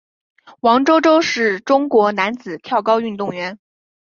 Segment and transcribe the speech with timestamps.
[0.61, 3.59] 王舟舟是中国男子跳高运动员。